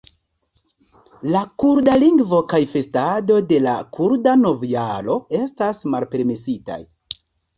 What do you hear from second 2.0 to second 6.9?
lingvo kaj festado de la kurda novjaro estas malpermesitaj.